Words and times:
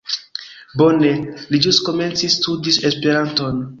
Bone, 0.81 1.11
li 1.55 1.61
ĵus 1.67 1.81
komencis 1.91 2.39
studi 2.41 2.75
Esperanton 2.91 3.63